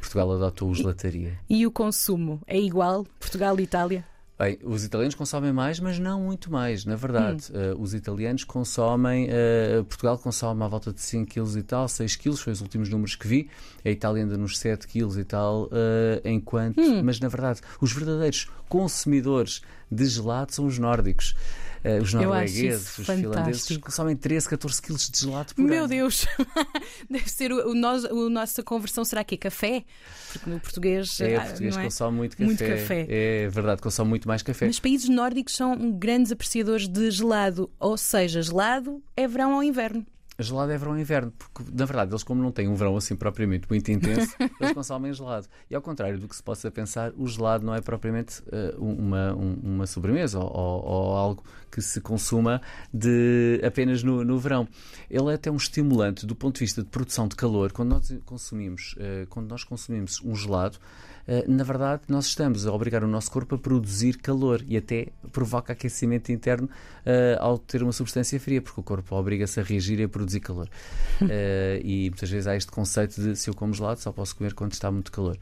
Portugal 0.00 0.32
adotou 0.32 0.68
o 0.68 0.74
gelataria. 0.74 1.38
E, 1.48 1.60
e 1.60 1.66
o 1.66 1.70
consumo 1.70 2.40
é 2.46 2.58
igual? 2.58 3.06
Portugal 3.18 3.58
e 3.58 3.62
Itália? 3.62 4.11
Bem, 4.42 4.58
os 4.64 4.82
italianos 4.82 5.14
consomem 5.14 5.52
mais, 5.52 5.78
mas 5.78 6.00
não 6.00 6.22
muito 6.22 6.50
mais, 6.50 6.84
na 6.84 6.96
verdade. 6.96 7.44
Hum. 7.54 7.74
Uh, 7.74 7.80
os 7.80 7.94
italianos 7.94 8.42
consomem, 8.42 9.28
uh, 9.28 9.84
Portugal 9.84 10.18
consome 10.18 10.64
à 10.64 10.66
volta 10.66 10.92
de 10.92 11.00
5 11.00 11.32
kg 11.32 11.58
e 11.58 11.62
tal, 11.62 11.86
6 11.86 12.16
kg, 12.16 12.36
foi 12.36 12.52
os 12.52 12.60
últimos 12.60 12.88
números 12.88 13.14
que 13.14 13.28
vi. 13.28 13.48
A 13.84 13.90
Itália 13.90 14.24
anda 14.24 14.36
nos 14.36 14.58
7 14.58 14.88
kg 14.88 15.16
e 15.16 15.24
tal, 15.24 15.66
uh, 15.66 15.70
enquanto. 16.24 16.80
Hum. 16.80 17.04
Mas 17.04 17.20
na 17.20 17.28
verdade, 17.28 17.60
os 17.80 17.92
verdadeiros 17.92 18.50
consumidores 18.68 19.62
de 19.88 20.06
gelado 20.06 20.52
são 20.52 20.66
os 20.66 20.76
nórdicos. 20.76 21.36
Uh, 21.84 22.02
os 22.02 22.14
noruegueses, 22.14 22.98
os 22.98 23.06
fantástico. 23.06 23.32
finlandeses 23.32 23.76
consomem 23.78 24.16
13, 24.16 24.48
14 24.48 24.82
quilos 24.82 25.10
de 25.10 25.18
gelado 25.18 25.54
por 25.54 25.64
Meu 25.64 25.80
ano. 25.80 25.88
Deus! 25.88 26.26
Deve 27.10 27.28
ser 27.28 27.52
o, 27.52 27.70
o, 27.70 27.74
nosso, 27.74 28.06
a 28.06 28.30
nossa 28.30 28.62
conversão 28.62 29.04
será 29.04 29.24
que 29.24 29.34
é 29.34 29.38
café? 29.38 29.84
Porque 30.32 30.48
no 30.48 30.60
português. 30.60 31.20
É, 31.20 31.36
o 31.36 31.40
ah, 31.40 31.44
português 31.44 31.76
é? 31.76 31.82
consome 31.82 32.16
muito 32.18 32.36
café. 32.36 32.44
muito 32.44 32.64
café. 32.64 33.06
É 33.08 33.48
verdade, 33.48 33.82
consome 33.82 34.10
muito 34.10 34.28
mais 34.28 34.42
café. 34.42 34.66
Mas 34.66 34.78
países 34.78 35.08
nórdicos 35.08 35.56
são 35.56 35.90
grandes 35.92 36.30
apreciadores 36.30 36.86
de 36.86 37.10
gelado, 37.10 37.68
ou 37.80 37.96
seja, 37.96 38.40
gelado 38.40 39.02
é 39.16 39.26
verão 39.26 39.54
ou 39.54 39.62
inverno 39.62 40.06
gelado 40.38 40.72
é 40.72 40.78
verão 40.78 40.96
e 40.96 41.02
inverno, 41.02 41.32
porque 41.32 41.70
na 41.72 41.84
verdade 41.84 42.10
eles, 42.10 42.22
como 42.22 42.42
não 42.42 42.50
têm 42.50 42.68
um 42.68 42.74
verão 42.74 42.96
assim 42.96 43.14
propriamente 43.14 43.66
muito 43.68 43.90
intenso, 43.90 44.34
eles 44.60 44.72
consomem 44.72 45.12
gelado. 45.12 45.46
E 45.70 45.74
ao 45.74 45.82
contrário 45.82 46.18
do 46.18 46.26
que 46.26 46.34
se 46.34 46.42
possa 46.42 46.70
pensar, 46.70 47.12
o 47.16 47.26
gelado 47.28 47.64
não 47.64 47.74
é 47.74 47.80
propriamente 47.80 48.42
uh, 48.42 48.82
uma, 48.82 49.34
um, 49.34 49.54
uma 49.62 49.86
sobremesa 49.86 50.38
ou, 50.38 50.84
ou, 50.84 51.16
algo 51.16 51.44
que 51.70 51.82
se 51.82 52.00
consuma 52.00 52.60
de, 52.92 53.60
apenas 53.64 54.02
no, 54.02 54.24
no, 54.24 54.38
verão. 54.38 54.66
Ele 55.10 55.30
é 55.30 55.34
até 55.34 55.50
um 55.50 55.56
estimulante 55.56 56.26
do 56.26 56.34
ponto 56.34 56.54
de 56.54 56.60
vista 56.60 56.82
de 56.82 56.88
produção 56.88 57.28
de 57.28 57.36
calor. 57.36 57.72
Quando 57.72 57.90
nós 57.90 58.14
consumimos, 58.24 58.94
uh, 58.94 59.26
quando 59.28 59.48
nós 59.48 59.64
consumimos 59.64 60.20
um 60.24 60.34
gelado, 60.34 60.78
na 61.46 61.64
verdade, 61.64 62.02
nós 62.08 62.26
estamos 62.26 62.66
a 62.66 62.72
obrigar 62.72 63.04
o 63.04 63.08
nosso 63.08 63.30
corpo 63.30 63.54
a 63.54 63.58
produzir 63.58 64.18
calor 64.18 64.62
e 64.66 64.76
até 64.76 65.08
provoca 65.30 65.72
aquecimento 65.72 66.32
interno 66.32 66.68
uh, 66.68 67.40
ao 67.40 67.58
ter 67.58 67.82
uma 67.82 67.92
substância 67.92 68.38
fria, 68.40 68.60
porque 68.60 68.80
o 68.80 68.82
corpo 68.82 69.14
obriga-se 69.14 69.60
a 69.60 69.62
reagir 69.62 70.00
e 70.00 70.04
a 70.04 70.08
produzir 70.08 70.40
calor. 70.40 70.68
Uh, 71.20 71.80
e 71.84 72.10
muitas 72.10 72.30
vezes 72.30 72.46
há 72.46 72.56
este 72.56 72.70
conceito 72.70 73.20
de 73.20 73.36
se 73.36 73.48
eu 73.48 73.54
como 73.54 73.72
gelado, 73.72 74.00
só 74.00 74.12
posso 74.12 74.36
comer 74.36 74.54
quando 74.54 74.72
está 74.72 74.90
muito 74.90 75.10
calor. 75.12 75.38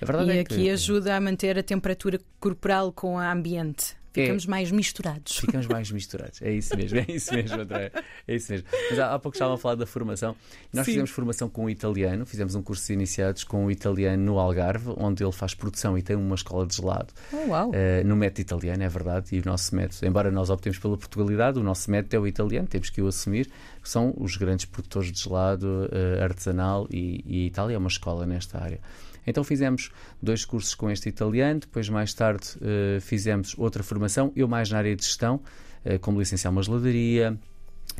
A 0.00 0.04
verdade 0.04 0.30
e 0.30 0.38
é 0.38 0.40
aqui 0.40 0.56
que... 0.56 0.70
ajuda 0.70 1.16
a 1.16 1.20
manter 1.20 1.58
a 1.58 1.62
temperatura 1.62 2.20
corporal 2.40 2.92
com 2.92 3.14
o 3.14 3.18
ambiente. 3.18 3.96
Ficamos 4.14 4.46
é, 4.46 4.50
mais 4.50 4.70
misturados. 4.70 5.38
Ficamos 5.38 5.66
mais 5.66 5.90
misturados. 5.90 6.40
É 6.40 6.52
isso 6.52 6.76
mesmo, 6.76 6.98
é 6.98 7.06
isso 7.08 7.34
mesmo, 7.34 7.60
André. 7.60 7.90
É 8.28 8.34
isso 8.36 8.52
mesmo. 8.52 8.66
Mas 8.90 8.98
há, 8.98 9.12
há 9.12 9.18
pouco 9.18 9.34
estavam 9.34 9.54
a 9.54 9.58
falar 9.58 9.74
da 9.74 9.86
formação. 9.86 10.36
Nós 10.72 10.84
Sim. 10.84 10.92
fizemos 10.92 11.10
formação 11.10 11.48
com 11.48 11.64
o 11.64 11.70
italiano, 11.70 12.24
fizemos 12.24 12.54
um 12.54 12.62
curso 12.62 12.86
de 12.86 12.92
iniciados 12.92 13.42
com 13.42 13.66
o 13.66 13.70
italiano 13.70 14.22
no 14.22 14.38
Algarve, 14.38 14.94
onde 14.96 15.24
ele 15.24 15.32
faz 15.32 15.52
produção 15.52 15.98
e 15.98 16.02
tem 16.02 16.14
uma 16.14 16.36
escola 16.36 16.64
de 16.64 16.76
gelado. 16.76 17.12
Oh, 17.32 17.50
uau. 17.50 17.70
Uh, 17.70 18.06
no 18.06 18.14
método 18.14 18.40
italiano, 18.42 18.82
é 18.84 18.88
verdade. 18.88 19.34
E 19.34 19.40
o 19.40 19.42
nosso 19.44 19.74
método, 19.74 20.06
embora 20.06 20.30
nós 20.30 20.48
optemos 20.48 20.78
pela 20.78 20.96
Portugalidade, 20.96 21.58
o 21.58 21.62
nosso 21.62 21.90
método 21.90 22.14
é 22.14 22.18
o 22.20 22.26
italiano, 22.26 22.68
temos 22.68 22.90
que 22.90 23.02
o 23.02 23.08
assumir. 23.08 23.50
São 23.82 24.14
os 24.16 24.36
grandes 24.36 24.64
produtores 24.64 25.10
de 25.10 25.20
gelado 25.20 25.66
uh, 25.66 26.22
artesanal 26.22 26.86
e, 26.90 27.22
e 27.26 27.46
Itália 27.46 27.74
é 27.74 27.78
uma 27.78 27.88
escola 27.88 28.24
nesta 28.24 28.62
área. 28.62 28.80
Então 29.26 29.44
fizemos 29.44 29.90
dois 30.22 30.44
cursos 30.44 30.74
com 30.74 30.90
este 30.90 31.08
italiano, 31.08 31.60
depois 31.60 31.88
mais 31.88 32.12
tarde 32.14 32.46
uh, 32.56 33.00
fizemos 33.00 33.54
outra 33.58 33.82
formação, 33.82 34.32
eu 34.36 34.48
mais 34.48 34.70
na 34.70 34.78
área 34.78 34.94
de 34.94 35.02
gestão, 35.02 35.40
uh, 35.84 35.98
como 36.00 36.18
licenciar 36.18 36.52
uma 36.52 36.62
geladaria, 36.62 37.38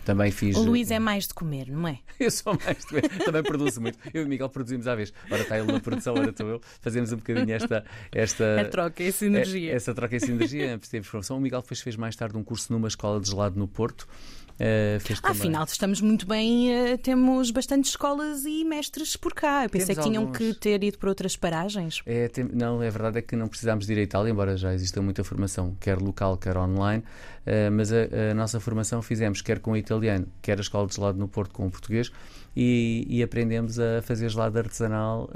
também 0.04 0.30
fiz. 0.30 0.56
O 0.56 0.62
Luís 0.62 0.90
é 0.90 0.98
mais 0.98 1.26
de 1.26 1.34
comer, 1.34 1.68
não 1.68 1.88
é? 1.88 1.98
Eu 2.20 2.30
sou 2.30 2.58
mais 2.62 2.78
de 2.78 2.86
comer. 2.86 3.08
Também 3.24 3.42
produzo 3.42 3.80
muito. 3.80 3.98
Eu 4.12 4.22
e 4.22 4.24
o 4.24 4.28
Miguel 4.28 4.48
produzimos 4.48 4.86
à 4.86 4.94
vez. 4.94 5.12
Ora 5.30 5.42
está 5.42 5.58
ele 5.58 5.70
na 5.72 5.80
produção, 5.80 6.14
ora 6.14 6.30
estou 6.30 6.48
eu. 6.48 6.60
Fazemos 6.80 7.12
um 7.12 7.16
bocadinho 7.16 7.52
esta. 7.52 7.84
esta 8.12 8.60
a 8.60 8.64
troca 8.66 9.02
e 9.02 9.10
sinergia. 9.10 9.72
Essa 9.72 9.94
troca 9.94 10.14
e 10.14 10.20
sinergia. 10.20 10.78
Teve 10.78 11.06
formação. 11.06 11.38
O 11.38 11.40
Miguel 11.40 11.62
depois 11.62 11.80
fez 11.80 11.96
mais 11.96 12.14
tarde 12.14 12.36
um 12.36 12.44
curso 12.44 12.72
numa 12.72 12.88
escola 12.88 13.20
de 13.20 13.30
gelado 13.30 13.58
no 13.58 13.66
Porto. 13.66 14.06
Uh, 14.54 15.14
Afinal, 15.24 15.64
estamos 15.64 16.00
muito 16.00 16.26
bem, 16.26 16.70
uh, 16.70 16.98
temos 16.98 17.50
bastantes 17.50 17.90
escolas 17.90 18.44
e 18.44 18.64
mestres 18.64 19.16
por 19.16 19.34
cá. 19.34 19.64
Eu 19.64 19.70
pensei 19.70 19.94
temos 19.94 20.04
que 20.04 20.10
tinham 20.10 20.22
alguns... 20.22 20.38
que 20.38 20.54
ter 20.54 20.84
ido 20.84 20.96
para 20.96 21.08
outras 21.08 21.36
paragens. 21.36 22.02
É, 22.06 22.28
tem... 22.28 22.44
Não, 22.52 22.80
é 22.80 22.88
verdade 22.88 23.18
é 23.18 23.22
que 23.22 23.34
não 23.34 23.48
precisamos 23.48 23.84
de 23.84 23.92
ir 23.92 23.98
a 23.98 24.02
Itália, 24.02 24.30
embora 24.30 24.56
já 24.56 24.72
exista 24.72 25.02
muita 25.02 25.24
formação, 25.24 25.76
quer 25.80 25.98
local, 25.98 26.36
quer 26.36 26.56
online. 26.56 27.02
Uh, 27.44 27.70
mas 27.72 27.92
a, 27.92 28.30
a, 28.30 28.34
nossa 28.34 28.60
formação 28.60 29.02
fizemos 29.02 29.42
quer 29.42 29.58
com 29.58 29.72
o 29.72 29.76
italiano, 29.76 30.26
quer 30.40 30.58
a 30.58 30.60
escola 30.60 30.86
de 30.86 30.94
gelado 30.94 31.18
no 31.18 31.26
Porto 31.26 31.52
com 31.52 31.66
o 31.66 31.70
português 31.70 32.10
e, 32.56 33.06
e 33.08 33.22
aprendemos 33.22 33.78
a 33.78 34.02
fazer 34.02 34.28
gelado 34.28 34.58
artesanal 34.58 35.28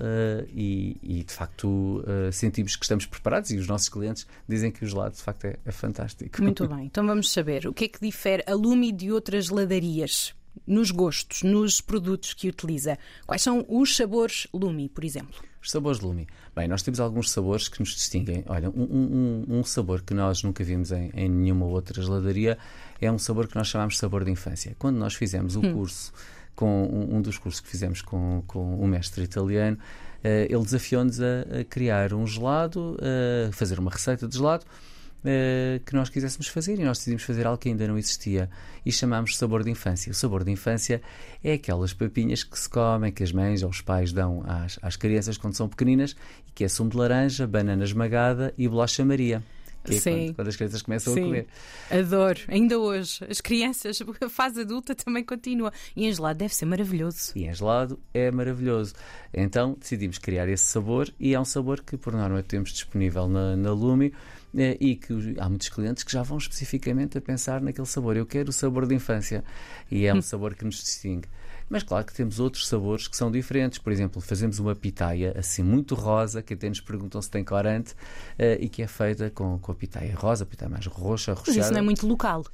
e, 0.55 0.97
e, 1.03 1.25
de 1.25 1.33
facto 1.33 2.03
sentimos 2.33 2.77
que 2.77 2.85
estamos 2.85 3.07
preparados 3.07 3.51
e 3.51 3.57
os 3.57 3.67
nossos 3.67 3.89
clientes 3.89 4.27
dizem 4.49 4.71
que 4.71 4.85
o 4.85 4.89
gelado 4.89 5.15
de 5.15 5.23
facto 5.23 5.47
é, 5.47 5.57
é 5.65 5.73
fantástico. 5.73 6.43
Muito 6.43 6.67
bem, 6.69 6.87
então 6.87 7.07
vamos 7.07 7.33
saber 7.33 7.67
o 7.67 7.73
que 7.73 7.85
é 7.85 7.89
que 7.89 8.01
difere 8.01 8.43
a 8.47 8.55
Lumi 8.55 8.93
de 8.93 9.11
outras 9.11 9.47
geladarias 9.47 10.35
nos 10.67 10.91
gostos, 10.91 11.43
nos 11.43 11.81
produtos 11.81 12.35
que 12.35 12.49
utiliza? 12.49 12.99
Quais 13.27 13.43
são 13.43 13.65
os 13.69 13.97
sabores 13.97 14.47
Lumi, 14.53 14.89
por 14.89 15.05
exemplo? 15.05 15.43
Os 15.63 15.71
sabores 15.71 16.01
Lumi. 16.01 16.27
Bem, 16.55 16.69
nós 16.69 16.83
temos 16.83 17.01
alguns 17.01 17.31
sabores 17.31 17.69
que 17.69 17.81
nos 17.81 17.91
distinguem. 17.95 18.45
Olha, 18.47 18.71
um, 18.71 19.45
um, 19.49 19.59
um 19.59 19.65
sabor 19.65 20.03
que 20.03 20.15
nós 20.15 20.43
nunca 20.43 20.63
vimos 20.63 20.93
em, 20.93 21.11
em, 21.15 21.29
nenhuma 21.29 21.67
outra 21.67 22.03
geladaria 22.03 22.59
é 23.01 23.11
um 23.11 23.19
sabor 23.19 23.49
que 23.49 23.57
nós 23.57 23.69
chamamos 23.69 23.95
de 23.95 24.01
sabor 24.01 24.25
de 24.25 24.31
infância. 24.31 24.75
Quando 24.79 24.97
nós 24.97 25.15
fizemos 25.15 25.57
o 25.57 25.61
hum. 25.61 25.75
curso, 25.75 26.13
com 26.59 26.83
um, 26.87 27.19
um, 27.19 27.23
dos 27.23 27.39
cursos 27.39 27.61
que 27.61 27.69
fizemos 27.69 28.03
com, 28.03 28.43
com 28.45 28.83
um 28.83 28.87
mestre 28.89 29.23
italiano, 29.23 29.77
uh, 29.77 30.27
ele 30.27 30.65
desafiou-nos 30.65 31.21
a, 31.21 31.61
a, 31.61 31.65
criar 31.65 32.13
um 32.13 32.27
gelado, 32.27 32.97
a 33.49 33.53
fazer 33.53 33.79
uma 33.79 33.93
receita 33.93 34.27
de 34.27 34.37
gelado 34.37 34.65
uh, 34.65 35.79
que 35.87 35.95
nós 35.95 36.09
quiséssemos 36.09 36.49
fazer 36.49 36.77
e 36.77 36.83
nós 36.83 36.99
decidimos 36.99 37.23
fazer 37.23 37.47
algo 37.47 37.59
que 37.59 37.69
ainda 37.69 37.87
não 37.87 37.97
existia 37.97 38.51
e 38.85 38.91
chamámos 38.91 39.37
sabor 39.37 39.63
de 39.63 39.71
infância. 39.71 40.11
O 40.11 40.15
sabor 40.15 40.43
de 40.43 40.51
infância 40.51 41.01
é 41.45 41.53
aquelas 41.53 41.93
papinhas 41.93 42.43
que 42.43 42.59
se 42.59 42.69
comem, 42.69 43.13
que 43.13 43.23
as 43.23 43.31
mães 43.31 43.63
ou 43.63 43.71
os 43.71 43.81
pais 43.81 44.13
dão 44.13 44.43
às, 44.45 44.81
às 44.83 44.97
crianças 44.97 45.39
quando 45.39 45.55
são 45.55 45.69
pequeninas 45.69 46.17
e 46.49 46.51
que 46.51 46.65
é 46.65 46.69
sumo 46.69 46.91
de 46.91 46.97
laranja, 46.97 47.47
banana 47.47 47.85
esmagada 47.85 48.53
e 48.59 48.67
bolacha 48.67 49.05
Maria. 49.05 49.45
Que 49.89 49.97
é. 49.97 50.01
Quando, 50.01 50.35
quando, 50.35 50.49
as 50.49 50.57
crianças 50.57 50.83
começam 50.83 51.15
Sim. 51.15 51.21
a 51.21 51.25
comer. 51.25 51.47
Adoro, 51.91 52.41
ainda 52.49 52.79
hoje. 52.79 53.25
As 53.29 53.41
crianças, 53.41 54.01
a 54.21 54.29
fase 54.29 54.61
adulta 54.61 54.95
também 54.95 55.25
continua. 55.25 55.73
E 55.97 56.07
em 56.07 56.13
gelado 56.13 56.39
deve 56.39 56.55
ser 56.55 56.67
maravilhoso. 56.67 57.33
E 57.35 57.45
em 57.45 57.55
gelado 57.55 57.99
é 58.13 58.31
maravilhoso. 58.31 58.95
Então 59.33 59.77
decidimos 59.79 60.19
criar 60.19 60.49
esse 60.49 60.65
sabor 60.65 61.13
e 61.19 61.35
é 61.35 61.41
um 61.41 61.45
sabor 61.45 61.81
que, 61.83 61.97
por 61.97 62.13
norma, 62.13 62.43
temos 62.43 62.73
disponível 62.73 63.29
na, 63.29 63.57
na 63.57 63.73
Lumi 63.73 64.13
eh, 64.57 64.77
e 64.81 64.97
que 64.97 65.37
há 65.39 65.49
muitos 65.49 65.69
clientes 65.69 66.03
que 66.03 66.13
já 66.13 66.23
vão 66.23 66.39
especificamente 66.39 67.19
a 67.19 67.21
pensar 67.21 67.61
naquele 67.61 67.87
sabor. 67.87 68.17
Eu 68.17 68.27
quero 68.27 68.51
o 68.51 68.53
sabor 68.53 68.87
de 68.87 68.95
infância 68.95 69.45
e 69.91 70.07
é 70.07 70.15
um 70.15 70.23
sabor 70.23 70.55
que 70.55 70.65
nos 70.65 70.77
distingue. 70.77 71.29
Mas 71.69 71.83
claro 71.83 72.05
que 72.05 72.15
temos 72.15 72.41
outros 72.41 72.67
sabores 72.67 73.07
que 73.07 73.17
são 73.17 73.31
diferentes. 73.31 73.79
Por 73.79 73.93
exemplo, 73.93 74.21
fazemos 74.21 74.59
uma 74.59 74.75
pitaia 74.75 75.35
assim 75.37 75.63
muito 75.63 75.95
rosa, 75.95 76.43
que 76.43 76.55
até 76.55 76.69
nos 76.69 76.81
perguntam 76.81 77.21
se 77.21 77.31
tem 77.31 77.45
corante, 77.45 77.93
uh, 77.93 78.57
e 78.59 78.69
que 78.69 78.83
é 78.83 78.87
feita 78.87 79.31
com, 79.31 79.59
com 79.59 79.73
a 79.73 79.75
pitaia 79.75 80.15
rosa, 80.17 80.45
a 80.45 80.47
pitaia 80.47 80.71
mais 80.71 80.87
roxa, 80.87 81.33
roxada. 81.33 81.57
Mas 81.57 81.67
isso 81.67 81.73
não 81.73 81.81
é 81.81 81.83
muito 81.83 82.07
local. 82.07 82.45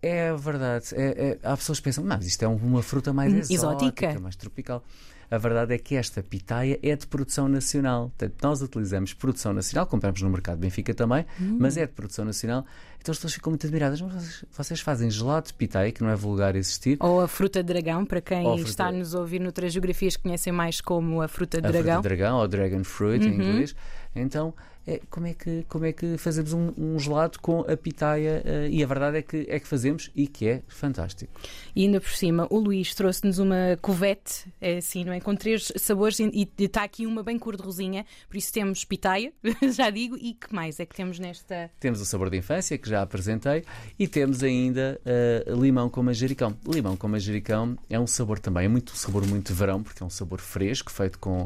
É 0.00 0.32
verdade. 0.36 0.94
É, 0.94 1.30
é, 1.30 1.38
há 1.42 1.56
pessoas 1.56 1.78
que 1.78 1.84
pensam, 1.84 2.04
mas 2.04 2.24
isto 2.24 2.42
é 2.44 2.48
uma 2.48 2.82
fruta 2.82 3.12
mais 3.12 3.32
hum, 3.32 3.38
exótica, 3.38 4.04
exótica. 4.06 4.20
mais 4.20 4.36
tropical. 4.36 4.82
A 5.30 5.38
verdade 5.38 5.74
é 5.74 5.78
que 5.78 5.94
esta 5.94 6.22
pitaia 6.22 6.78
é 6.82 6.96
de 6.96 7.06
produção 7.06 7.48
nacional. 7.48 8.12
Portanto, 8.16 8.42
nós 8.42 8.62
utilizamos 8.62 9.12
produção 9.12 9.52
nacional, 9.52 9.86
compramos 9.86 10.22
no 10.22 10.30
mercado 10.30 10.58
Benfica 10.58 10.94
também, 10.94 11.26
hum. 11.40 11.58
mas 11.60 11.76
é 11.76 11.86
de 11.86 11.92
produção 11.92 12.24
nacional. 12.24 12.64
Então 13.00 13.12
as 13.12 13.18
pessoas 13.18 13.34
ficam 13.34 13.50
muito 13.50 13.66
admiradas. 13.66 14.00
Mas 14.00 14.12
vocês, 14.12 14.44
vocês 14.50 14.80
fazem 14.80 15.10
gelado 15.10 15.48
de 15.48 15.54
pitaia, 15.54 15.92
que 15.92 16.02
não 16.02 16.10
é 16.10 16.16
vulgar 16.16 16.56
existir. 16.56 16.96
Ou 17.00 17.20
a 17.20 17.28
fruta 17.28 17.62
de 17.62 17.72
dragão, 17.72 18.04
para 18.04 18.20
quem 18.20 18.42
fruta... 18.42 18.62
está 18.62 18.86
a 18.86 18.92
nos 18.92 19.14
ouvir 19.14 19.40
noutras 19.40 19.72
geografias 19.72 20.16
conhecem 20.16 20.52
mais 20.52 20.80
como 20.80 21.20
a 21.20 21.28
fruta 21.28 21.60
de 21.60 21.68
a 21.68 21.70
dragão. 21.70 22.02
Fruta 22.02 22.08
de 22.08 22.16
dragão, 22.16 22.38
ou 22.38 22.48
dragon 22.48 22.84
fruit 22.84 23.24
uhum. 23.24 23.32
em 23.32 23.34
inglês. 23.34 23.74
Então 24.14 24.54
é, 24.88 25.00
como, 25.10 25.26
é 25.26 25.34
que, 25.34 25.66
como 25.68 25.84
é 25.84 25.92
que 25.92 26.16
fazemos 26.16 26.54
um, 26.54 26.72
um 26.78 26.98
gelado 26.98 27.38
com 27.40 27.60
a 27.60 27.76
pitaia 27.76 28.42
uh, 28.42 28.68
e 28.70 28.82
a 28.82 28.86
verdade 28.86 29.18
é 29.18 29.22
que, 29.22 29.46
é 29.46 29.60
que 29.60 29.68
fazemos 29.68 30.10
e 30.16 30.26
que 30.26 30.48
é 30.48 30.62
fantástico. 30.66 31.30
E 31.76 31.82
ainda 31.84 32.00
por 32.00 32.10
cima, 32.10 32.46
o 32.48 32.58
Luís 32.58 32.94
trouxe-nos 32.94 33.38
uma 33.38 33.78
covete, 33.82 34.46
é 34.58 34.78
assim, 34.78 35.04
não 35.04 35.12
é? 35.12 35.20
Com 35.20 35.36
três 35.36 35.70
sabores 35.76 36.18
e, 36.18 36.50
está 36.58 36.84
aqui 36.84 37.06
uma 37.06 37.22
bem 37.22 37.38
cor 37.38 37.54
de 37.54 37.62
rosinha, 37.62 38.06
por 38.28 38.38
isso 38.38 38.50
temos 38.50 38.82
pitaia, 38.82 39.30
já 39.74 39.90
digo, 39.90 40.16
e 40.16 40.32
que 40.32 40.54
mais 40.54 40.80
é 40.80 40.86
que 40.86 40.96
temos 40.96 41.18
nesta? 41.18 41.70
Temos 41.78 42.00
o 42.00 42.06
sabor 42.06 42.30
de 42.30 42.38
infância, 42.38 42.78
que 42.78 42.88
já 42.88 43.02
apresentei, 43.02 43.64
e 43.98 44.08
temos 44.08 44.42
ainda 44.42 44.98
uh, 45.04 45.60
limão 45.60 45.90
com 45.90 46.02
manjericão. 46.02 46.56
Limão 46.66 46.96
com 46.96 47.08
manjericão 47.08 47.76
é 47.90 48.00
um 48.00 48.06
sabor 48.06 48.38
também, 48.38 48.64
é 48.64 48.68
muito 48.68 48.94
um 48.94 48.96
sabor 48.96 49.26
muito 49.26 49.52
verão, 49.52 49.82
porque 49.82 50.02
é 50.02 50.06
um 50.06 50.10
sabor 50.10 50.40
fresco, 50.40 50.90
feito 50.90 51.18
com, 51.18 51.44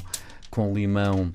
com 0.48 0.72
limão 0.72 1.32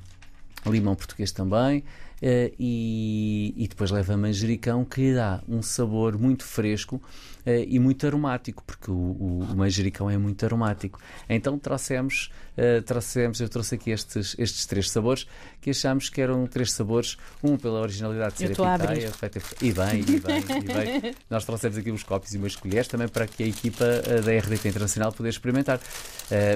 limão 0.70 0.96
português 0.96 1.32
também. 1.32 1.84
Uh, 2.22 2.52
e, 2.60 3.54
e, 3.56 3.68
depois 3.68 3.92
leva 3.92 4.18
manjericão 4.18 4.84
que 4.84 5.14
dá 5.14 5.40
um 5.48 5.62
sabor 5.62 6.18
muito 6.18 6.44
fresco 6.44 7.00
uh, 7.48 7.66
e 7.68 7.80
muito 7.80 8.06
aromático, 8.06 8.64
porque 8.66 8.92
o, 8.92 8.94
o, 8.94 9.48
o, 9.52 9.56
manjericão 9.56 10.10
é 10.10 10.18
muito 10.18 10.46
aromático. 10.46 11.00
Então 11.30 11.58
trouxemos, 11.58 12.30
uh, 12.58 12.82
trouxemos 12.84 13.40
eu 13.40 13.48
trouxe 13.50 13.76
aqui 13.76 13.92
estes, 13.92 14.36
estes 14.38 14.66
três 14.66 14.92
sabores 14.92 15.26
que 15.62 15.70
achamos 15.70 16.10
que 16.10 16.22
eram 16.22 16.46
três 16.46 16.72
sabores, 16.72 17.18
um 17.44 17.58
pela 17.58 17.80
originalidade 17.82 18.36
de 18.36 18.48
ser 18.48 18.62
a 18.62 18.78
pitaia, 18.78 19.12
feita, 19.12 19.42
e 19.62 19.72
bem, 19.72 20.02
e 20.02 20.20
bem, 20.20 20.40
e 20.40 21.02
bem. 21.02 21.16
Nós 21.30 21.46
trouxemos 21.46 21.78
aqui 21.78 21.92
uns 21.92 22.04
copos 22.04 22.34
e 22.34 22.38
umas 22.38 22.56
colheres 22.56 22.88
também 22.88 23.08
para 23.08 23.26
que 23.26 23.44
a 23.44 23.48
equipa 23.48 23.86
da 24.24 24.38
RDP 24.38 24.70
Internacional 24.70 25.12
pudesse 25.12 25.38
experimentar. 25.38 25.80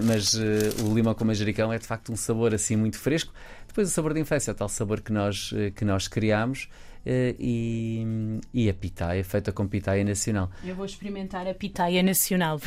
mas 0.04 0.34
o 0.34 0.94
limão 0.94 1.14
com 1.14 1.26
manjericão 1.26 1.72
é 1.72 1.78
de 1.78 1.86
facto 1.86 2.12
um 2.12 2.16
sabor 2.16 2.54
assim 2.54 2.76
muito 2.76 2.98
fresco. 2.98 3.34
Depois 3.72 3.88
o 3.88 3.92
sabor 3.92 4.14
de 4.14 4.20
infância 4.20 4.52
o 4.52 4.56
tal 4.56 4.68
sabor 4.68 5.00
que 5.00 5.14
nós, 5.14 5.54
eh, 5.56 5.72
que 5.72 5.86
nós 5.86 6.08
criámos. 6.08 6.68
Uh, 7.04 7.34
e, 7.40 8.06
e, 8.54 8.70
a 8.70 8.74
pitaia, 8.74 9.24
feita 9.24 9.52
com 9.52 9.68
pitaia 9.68 10.04
nacional. 10.04 10.52
Eu 10.64 10.76
vou 10.76 10.86
experimentar 10.86 11.48
a 11.48 11.54
pitaia 11.54 12.04
nacional. 12.04 12.60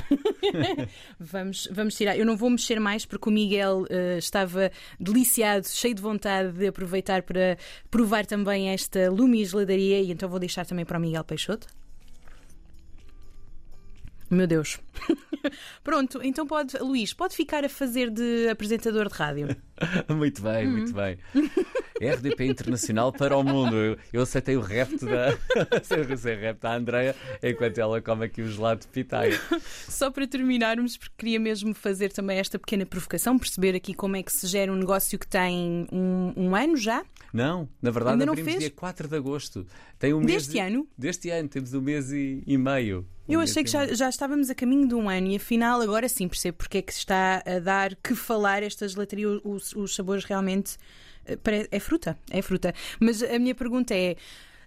vamos, 1.20 1.68
vamos 1.70 1.94
tirar. 1.94 2.18
Eu 2.18 2.26
não 2.26 2.36
vou 2.36 2.50
mexer 2.50 2.80
mais 2.80 3.06
porque 3.06 3.28
o 3.28 3.32
Miguel 3.32 3.82
uh, 3.82 4.18
estava 4.18 4.72
deliciado, 4.98 5.68
cheio 5.68 5.94
de 5.94 6.02
vontade 6.02 6.50
de 6.52 6.66
aproveitar 6.66 7.22
para 7.22 7.56
provar 7.88 8.26
também 8.26 8.70
esta 8.70 9.08
Lumi 9.08 9.44
Geladaria 9.44 10.00
e 10.00 10.10
então 10.10 10.28
vou 10.28 10.40
deixar 10.40 10.66
também 10.66 10.84
para 10.84 10.98
o 10.98 11.00
Miguel 11.00 11.22
Peixoto. 11.22 11.68
Meu 14.30 14.46
Deus. 14.46 14.80
Pronto, 15.84 16.20
então 16.22 16.46
pode, 16.46 16.76
Luís, 16.78 17.12
pode 17.12 17.36
ficar 17.36 17.64
a 17.64 17.68
fazer 17.68 18.10
de 18.10 18.48
apresentador 18.48 19.08
de 19.08 19.14
rádio. 19.14 19.56
muito 20.08 20.42
bem, 20.42 20.66
muito 20.66 20.88
uhum. 20.88 20.94
bem. 20.94 21.18
RDP 22.00 22.46
Internacional 22.46 23.12
para 23.12 23.36
o 23.36 23.42
mundo. 23.42 23.76
Eu, 23.76 23.98
eu 24.12 24.22
aceitei 24.22 24.56
o 24.56 24.60
repto 24.60 25.06
da, 25.06 25.30
repto 26.40 26.62
da 26.62 26.74
Andreia 26.74 27.14
enquanto 27.42 27.78
ela 27.78 28.00
come 28.00 28.26
aqui 28.26 28.42
o 28.42 28.48
gelado 28.48 28.80
de 28.80 28.88
pitaia. 28.88 29.40
Só 29.88 30.10
para 30.10 30.26
terminarmos, 30.26 30.96
porque 30.96 31.14
queria 31.16 31.40
mesmo 31.40 31.74
fazer 31.74 32.12
também 32.12 32.38
esta 32.38 32.58
pequena 32.58 32.84
provocação, 32.84 33.38
perceber 33.38 33.74
aqui 33.74 33.94
como 33.94 34.16
é 34.16 34.22
que 34.22 34.32
se 34.32 34.46
gera 34.46 34.72
um 34.72 34.76
negócio 34.76 35.18
que 35.18 35.26
tem 35.26 35.86
um, 35.92 36.32
um 36.36 36.56
ano 36.56 36.76
já. 36.76 37.04
Não, 37.32 37.68
na 37.82 37.90
verdade 37.90 38.20
Ainda 38.20 38.32
abrimos 38.32 38.58
dia 38.58 38.70
4 38.70 39.08
de 39.08 39.16
agosto. 39.16 39.66
Tem 39.98 40.14
um 40.14 40.20
deste 40.24 40.54
mês 40.54 40.66
ano? 40.66 40.88
Deste 40.96 41.30
ano, 41.30 41.48
temos 41.48 41.74
um 41.74 41.80
mês 41.80 42.12
e, 42.12 42.42
e 42.46 42.56
meio. 42.56 43.06
Eu 43.28 43.40
achei 43.40 43.64
que 43.64 43.70
já, 43.70 43.86
já, 43.86 44.08
estávamos 44.08 44.50
a 44.50 44.54
caminho 44.54 44.86
de 44.86 44.94
um 44.94 45.08
ano 45.08 45.28
e 45.28 45.36
afinal 45.36 45.80
agora 45.80 46.08
sim 46.08 46.28
percebo 46.28 46.58
porque 46.58 46.78
é 46.78 46.82
que 46.82 46.92
se 46.92 46.98
está 47.00 47.42
a 47.46 47.58
dar 47.58 47.94
que 47.96 48.14
falar 48.14 48.62
esta 48.62 48.86
gelateria, 48.86 49.28
os, 49.42 49.74
os 49.74 49.94
sabores 49.94 50.24
realmente. 50.24 50.76
Eh, 51.26 51.68
é 51.70 51.80
fruta, 51.80 52.18
é 52.30 52.42
fruta. 52.42 52.74
Mas 53.00 53.22
a 53.22 53.38
minha 53.38 53.54
pergunta 53.54 53.94
é. 53.94 54.16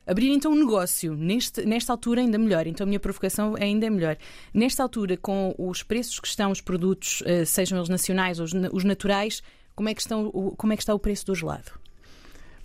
Abrir 0.06 0.32
então 0.32 0.54
um 0.54 0.56
negócio 0.56 1.16
neste, 1.16 1.66
nesta 1.66 1.92
altura 1.92 2.22
ainda 2.22 2.38
melhor, 2.38 2.66
então 2.66 2.86
a 2.86 2.88
minha 2.88 3.00
provocação 3.00 3.58
é 3.58 3.66
ainda 3.66 3.90
melhor. 3.90 4.16
Nesta 4.54 4.82
altura, 4.82 5.18
com 5.18 5.54
os 5.58 5.84
preços 5.84 6.18
que 6.22 6.28
estão 6.30 6.50
os 6.50 6.62
produtos, 6.62 7.22
eh, 7.26 7.44
sejam 7.44 7.78
eles 7.78 7.90
nacionais 7.90 8.40
ou 8.40 8.46
os 8.72 8.86
naturais, 8.86 9.44
como 9.76 9.90
é 9.90 9.94
que, 9.94 10.00
estão, 10.00 10.32
como 10.32 10.72
é 10.72 10.78
que 10.78 10.82
está 10.82 10.94
o 10.94 11.00
preço 11.00 11.26
do 11.26 11.36
gelado? 11.36 11.74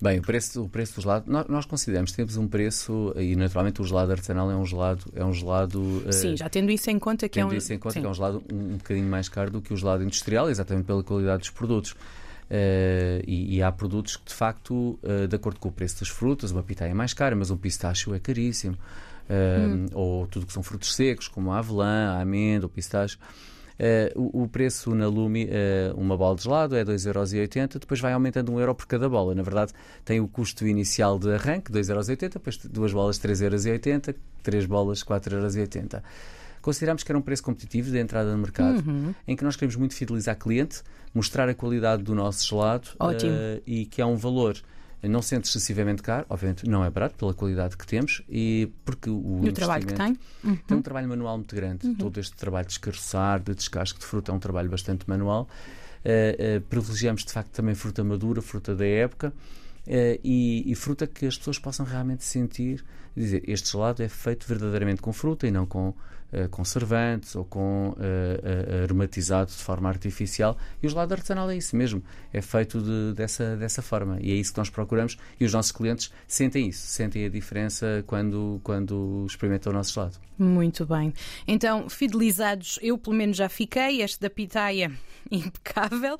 Bem, 0.02 0.18
o 0.18 0.22
preço, 0.22 0.64
o 0.64 0.68
preço 0.68 0.96
do 0.96 1.02
gelado, 1.02 1.30
nós, 1.30 1.46
nós, 1.46 1.64
consideramos 1.64 2.10
que 2.10 2.16
temos 2.16 2.36
um 2.36 2.48
preço, 2.48 3.14
e 3.16 3.36
naturalmente 3.36 3.80
o 3.80 3.84
gelado 3.84 4.10
artesanal 4.10 4.50
é 4.50 4.56
um 4.56 4.66
gelado. 4.66 5.04
É 5.14 5.24
um 5.24 5.32
gelado 5.32 5.80
uh, 5.80 6.12
Sim, 6.12 6.36
já 6.36 6.48
tendo 6.48 6.72
isso 6.72 6.90
em 6.90 6.98
conta 6.98 7.28
que 7.28 7.38
é 7.38 7.46
um. 7.46 7.52
isso 7.52 7.72
em 7.72 7.78
conta 7.78 8.00
que 8.00 8.04
é 8.04 8.08
um 8.08 8.12
gelado 8.12 8.42
um, 8.52 8.72
um 8.72 8.76
bocadinho 8.78 9.08
mais 9.08 9.28
caro 9.28 9.52
do 9.52 9.62
que 9.62 9.72
o 9.72 9.76
gelado 9.76 10.02
industrial, 10.02 10.50
exatamente 10.50 10.86
pela 10.86 11.04
qualidade 11.04 11.42
dos 11.42 11.50
produtos. 11.50 11.94
Uh, 12.52 13.24
e, 13.26 13.56
e, 13.56 13.62
há 13.62 13.72
produtos 13.72 14.16
que, 14.16 14.26
de 14.26 14.34
facto, 14.34 14.98
uh, 15.02 15.26
de 15.26 15.34
acordo 15.34 15.58
com 15.58 15.70
o 15.70 15.72
preço 15.72 16.00
das 16.00 16.10
frutas, 16.10 16.50
uma 16.50 16.62
pitaia 16.62 16.90
é 16.90 16.94
mais 16.94 17.14
cara, 17.14 17.34
mas 17.34 17.50
um 17.50 17.56
pistácio 17.56 18.14
é 18.14 18.18
caríssimo. 18.18 18.76
Hum. 19.30 19.86
Ou 19.94 20.26
tudo 20.26 20.44
que 20.44 20.52
são 20.52 20.62
frutos 20.62 20.94
secos, 20.94 21.28
como 21.28 21.52
a 21.52 21.58
avelã, 21.60 22.18
a 22.18 22.20
amêndoa, 22.20 22.66
o 22.66 22.68
pistácio. 22.68 23.18
Uh, 23.82 24.20
o, 24.20 24.42
o, 24.42 24.48
preço 24.48 24.94
na 24.94 25.08
Lumi, 25.08 25.46
uh, 25.46 25.98
uma 25.98 26.14
bola 26.14 26.36
de 26.36 26.42
gelado 26.42 26.76
é 26.76 26.84
2,80€, 26.84 27.78
depois 27.78 28.00
vai 28.00 28.12
aumentando 28.12 28.52
1 28.52 28.60
euro 28.60 28.74
por 28.74 28.86
cada 28.86 29.08
bola. 29.08 29.34
Na 29.34 29.42
verdade, 29.42 29.72
tem 30.04 30.20
o 30.20 30.28
custo 30.28 30.66
inicial 30.66 31.18
de 31.18 31.32
arranque, 31.32 31.72
2,80€, 31.72 32.34
depois 32.34 32.58
duas 32.58 32.92
bolas 32.92 33.18
3,80€, 33.18 34.14
três 34.42 34.66
bolas 34.66 35.02
4,80€. 35.02 36.02
Consideramos 36.62 37.02
que 37.02 37.10
era 37.10 37.18
um 37.18 37.22
preço 37.22 37.42
competitivo 37.42 37.90
de 37.90 37.98
entrada 37.98 38.32
no 38.32 38.38
mercado, 38.38 38.88
uhum. 38.88 39.12
em 39.26 39.36
que 39.36 39.44
nós 39.44 39.56
queremos 39.56 39.76
muito 39.76 39.94
fidelizar 39.94 40.38
cliente, 40.38 40.82
mostrar 41.12 41.48
a 41.48 41.54
qualidade 41.54 42.02
do 42.02 42.14
nosso 42.14 42.48
gelado 42.48 42.88
uh, 43.00 43.62
e 43.66 43.84
que 43.84 44.00
há 44.00 44.06
um 44.06 44.16
valor 44.16 44.56
não 45.08 45.20
sendo 45.20 45.44
excessivamente 45.44 46.02
caro, 46.02 46.24
obviamente 46.28 46.68
não 46.68 46.84
é 46.84 46.90
barato 46.90 47.16
pela 47.16 47.34
qualidade 47.34 47.76
que 47.76 47.86
temos 47.86 48.22
e 48.28 48.70
porque 48.84 49.10
o, 49.10 49.40
e 49.42 49.48
o 49.48 49.52
trabalho 49.52 49.84
que 49.84 49.94
tem 49.94 50.16
uhum. 50.44 50.56
tem 50.56 50.76
um 50.76 50.82
trabalho 50.82 51.08
manual 51.08 51.36
muito 51.36 51.54
grande. 51.54 51.86
Uhum. 51.86 51.94
Todo 51.96 52.20
este 52.20 52.36
trabalho 52.36 52.66
de 52.66 52.72
escarçar, 52.72 53.40
de 53.40 53.54
descasque 53.54 53.98
de 53.98 54.06
fruta 54.06 54.30
é 54.30 54.34
um 54.34 54.38
trabalho 54.38 54.70
bastante 54.70 55.08
manual. 55.08 55.48
Uh, 56.04 56.58
uh, 56.58 56.60
privilegiamos 56.62 57.24
de 57.24 57.32
facto 57.32 57.50
também 57.50 57.74
fruta 57.74 58.02
madura, 58.02 58.42
fruta 58.42 58.74
da 58.74 58.86
época 58.86 59.32
uh, 59.86 60.20
e, 60.22 60.64
e, 60.66 60.74
fruta 60.74 61.06
que 61.06 61.26
as 61.26 61.38
pessoas 61.38 61.60
possam 61.60 61.86
realmente 61.86 62.24
sentir 62.24 62.84
dizer 63.16 63.42
este 63.46 63.70
gelado 63.70 64.02
é 64.02 64.08
feito 64.08 64.44
verdadeiramente 64.46 65.00
com 65.00 65.12
fruta 65.12 65.46
e 65.46 65.50
não 65.52 65.64
com 65.64 65.94
uh, 66.32 66.48
conservantes 66.48 67.34
ou 67.36 67.44
com 67.44 67.90
uh, 67.90 68.82
aromatizado 68.84 69.50
de 69.50 69.56
forma 69.56 69.88
artificial. 69.88 70.56
E 70.82 70.86
o 70.86 70.90
gelado 70.90 71.14
artesanal 71.14 71.50
é 71.50 71.56
isso 71.56 71.76
mesmo, 71.76 72.02
é 72.32 72.40
feito 72.40 72.80
de, 72.80 73.14
dessa, 73.14 73.56
dessa 73.56 73.82
forma. 73.82 74.18
E 74.20 74.32
é 74.32 74.34
isso 74.34 74.52
que 74.52 74.58
nós 74.58 74.70
procuramos 74.70 75.16
e 75.38 75.44
os 75.44 75.52
nossos 75.52 75.72
clientes 75.72 76.12
sentem 76.26 76.68
isso, 76.68 76.86
sentem 76.86 77.24
a 77.24 77.28
diferença 77.28 78.02
quando, 78.06 78.60
quando 78.62 79.24
experimentam 79.26 79.72
o 79.72 79.74
nosso 79.74 79.92
gelado. 79.92 80.16
Muito 80.38 80.84
bem. 80.86 81.12
Então, 81.46 81.88
fidelizados, 81.88 82.78
eu 82.82 82.98
pelo 82.98 83.16
menos 83.16 83.36
já 83.36 83.48
fiquei, 83.48 84.02
este 84.02 84.20
da 84.20 84.30
pitaia 84.30 84.90
impecável. 85.30 86.16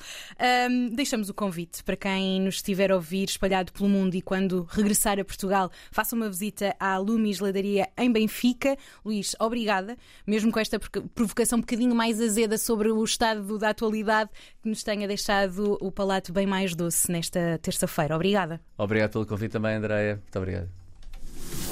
Um, 0.71 0.95
deixamos 0.95 1.29
o 1.29 1.35
convite 1.35 1.83
para 1.85 1.97
quem 1.97 2.41
nos 2.41 2.57
estiver 2.57 2.93
a 2.93 2.97
ouvir 2.97 3.29
espalhado 3.29 3.73
pelo 3.73 3.89
mundo 3.89 4.15
e 4.15 4.23
quando 4.23 4.67
regressar 4.71 5.19
a 5.19 5.25
Portugal, 5.25 5.71
faça 5.91 6.15
uma 6.15 6.29
visita 6.29 6.75
à 6.79 6.97
Lumis 6.99 7.41
Ladaria 7.41 7.89
em 7.97 8.11
Benfica. 8.11 8.77
Luís, 9.05 9.35
obrigada, 9.39 9.97
mesmo 10.27 10.53
com 10.53 10.61
esta 10.61 10.79
provocação 11.15 11.59
um 11.59 11.61
bocadinho 11.61 11.95
mais 11.95 12.21
azeda 12.21 12.59
sobre 12.59 12.91
o 12.91 13.03
estado 13.05 13.59
da 13.59 13.71
atualidade, 13.71 14.31
que 14.63 14.69
nos 14.69 14.83
tenha 14.83 15.07
deixado 15.07 15.79
o 15.81 15.91
palato 15.91 16.33
bem 16.33 16.47
mais 16.47 16.75
doce 16.75 17.11
nesta 17.11 17.59
terça-feira. 17.61 18.15
Obrigada. 18.15 18.61
Obrigado 18.77 19.13
pelo 19.13 19.27
convite 19.27 19.53
também, 19.53 19.77
Andréia. 19.77 20.17
Muito 20.17 20.39
obrigado. 20.39 20.69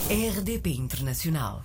RDP 0.08 0.70
Internacional. 0.70 1.62